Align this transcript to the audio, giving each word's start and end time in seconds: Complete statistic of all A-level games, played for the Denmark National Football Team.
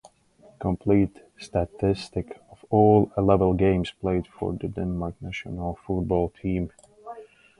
Complete 0.59 1.21
statistic 1.37 2.41
of 2.49 2.65
all 2.71 3.11
A-level 3.15 3.53
games, 3.53 3.91
played 3.91 4.25
for 4.25 4.51
the 4.53 4.67
Denmark 4.67 5.13
National 5.21 5.77
Football 5.85 6.29
Team. 6.41 6.71